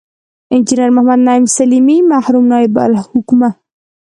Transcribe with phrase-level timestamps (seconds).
[0.53, 3.49] انجنیر محمد نعیم سلیمي، مرحوم نایب الحکومه